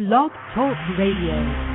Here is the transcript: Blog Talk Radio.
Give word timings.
Blog 0.00 0.30
Talk 0.54 0.78
Radio. 0.96 1.69